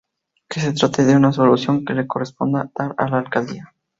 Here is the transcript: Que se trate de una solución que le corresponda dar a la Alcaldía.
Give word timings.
Que 0.49 0.59
se 0.61 0.73
trate 0.73 1.05
de 1.05 1.15
una 1.15 1.31
solución 1.31 1.85
que 1.85 1.93
le 1.93 2.07
corresponda 2.07 2.71
dar 2.75 2.95
a 2.97 3.07
la 3.07 3.19
Alcaldía. 3.19 3.75